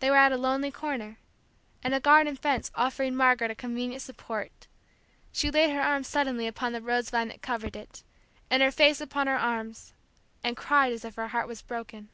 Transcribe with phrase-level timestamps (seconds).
[0.00, 1.16] They were at a lonely corner,
[1.84, 4.66] and a garden fence offering Margaret a convenient support,
[5.30, 8.02] she laid her arms suddenly upon the rosevine that covered it,
[8.50, 9.92] and her face upon her arms,
[10.42, 12.08] and cried as if her heart was broken.